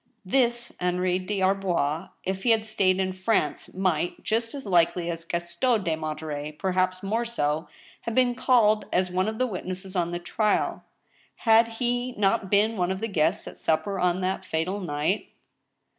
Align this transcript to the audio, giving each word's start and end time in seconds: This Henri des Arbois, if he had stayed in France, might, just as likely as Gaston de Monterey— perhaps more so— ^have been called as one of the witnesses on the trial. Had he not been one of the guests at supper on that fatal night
This 0.25 0.75
Henri 0.81 1.19
des 1.19 1.43
Arbois, 1.43 2.09
if 2.23 2.41
he 2.41 2.49
had 2.49 2.65
stayed 2.65 2.99
in 2.99 3.13
France, 3.13 3.71
might, 3.75 4.23
just 4.23 4.55
as 4.55 4.65
likely 4.65 5.11
as 5.11 5.25
Gaston 5.25 5.83
de 5.83 5.95
Monterey— 5.95 6.51
perhaps 6.53 7.03
more 7.03 7.23
so— 7.23 7.67
^have 8.07 8.15
been 8.15 8.33
called 8.33 8.85
as 8.91 9.11
one 9.11 9.27
of 9.27 9.37
the 9.37 9.45
witnesses 9.45 9.95
on 9.95 10.09
the 10.09 10.17
trial. 10.17 10.81
Had 11.45 11.67
he 11.77 12.13
not 12.13 12.49
been 12.49 12.77
one 12.77 12.89
of 12.89 12.99
the 12.99 13.07
guests 13.07 13.47
at 13.47 13.59
supper 13.59 13.99
on 13.99 14.21
that 14.21 14.43
fatal 14.43 14.79
night 14.79 15.29